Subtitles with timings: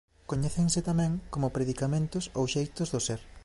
[0.31, 3.19] Coñécense tamén como predicamentos ou xeitos do ser.